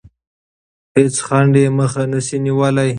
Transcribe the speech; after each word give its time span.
هیڅ 0.97 1.15
خنډ 1.25 1.53
یې 1.61 1.67
مخه 1.79 2.03
نه 2.13 2.19
شي 2.25 2.37
نیولی. 2.45 2.89